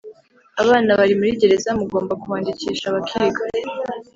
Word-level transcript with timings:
Abana 0.61 0.89
bari 0.99 1.13
muri 1.19 1.31
gereza 1.41 1.69
mugomba 1.79 2.13
kubandikisha 2.21 2.85
bakiga 2.95 3.43